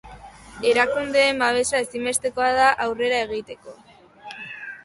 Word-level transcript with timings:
Erakundeen 0.69 1.43
babesa 1.43 1.81
ezinbestekoa 1.87 2.49
da 2.61 2.71
aurrera 2.87 3.21
egiteko. 3.27 3.77